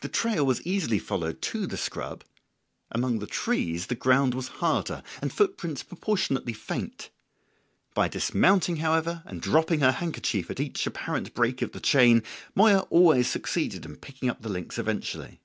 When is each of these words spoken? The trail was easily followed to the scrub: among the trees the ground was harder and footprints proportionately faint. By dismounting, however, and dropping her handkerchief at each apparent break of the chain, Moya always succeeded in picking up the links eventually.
The 0.00 0.08
trail 0.08 0.44
was 0.44 0.60
easily 0.62 0.98
followed 0.98 1.40
to 1.42 1.64
the 1.68 1.76
scrub: 1.76 2.24
among 2.90 3.20
the 3.20 3.26
trees 3.28 3.86
the 3.86 3.94
ground 3.94 4.34
was 4.34 4.48
harder 4.58 5.00
and 5.22 5.32
footprints 5.32 5.84
proportionately 5.84 6.52
faint. 6.54 7.10
By 7.94 8.08
dismounting, 8.08 8.78
however, 8.78 9.22
and 9.26 9.40
dropping 9.40 9.78
her 9.78 9.92
handkerchief 9.92 10.50
at 10.50 10.58
each 10.58 10.84
apparent 10.88 11.34
break 11.34 11.62
of 11.62 11.70
the 11.70 11.78
chain, 11.78 12.24
Moya 12.56 12.80
always 12.90 13.28
succeeded 13.30 13.84
in 13.86 13.94
picking 13.98 14.28
up 14.28 14.42
the 14.42 14.48
links 14.48 14.76
eventually. 14.76 15.38